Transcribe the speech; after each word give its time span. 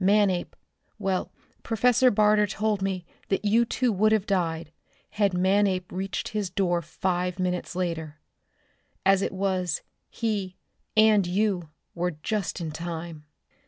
Manape 0.00 0.56
well, 0.98 1.30
Professor 1.62 2.10
Barter 2.10 2.48
told 2.48 2.82
me 2.82 3.06
that 3.28 3.44
you 3.44 3.64
too 3.64 3.92
would 3.92 4.10
have 4.10 4.26
died, 4.26 4.72
had 5.10 5.32
Manape 5.34 5.92
reached 5.92 6.30
his 6.30 6.50
door 6.50 6.82
five 6.82 7.38
minutes 7.38 7.76
later. 7.76 8.18
As 9.06 9.22
it 9.22 9.30
was, 9.30 9.82
he, 10.10 10.56
and 10.96 11.28
you, 11.28 11.68
were 11.94 12.10
just 12.24 12.60
in 12.60 12.72
time!" 12.72 13.24